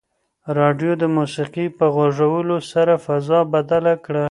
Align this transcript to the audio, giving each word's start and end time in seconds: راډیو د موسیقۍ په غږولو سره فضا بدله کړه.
راډیو 0.57 0.91
د 1.01 1.03
موسیقۍ 1.17 1.67
په 1.77 1.85
غږولو 1.95 2.57
سره 2.71 2.93
فضا 3.05 3.39
بدله 3.53 3.93
کړه. 4.05 4.19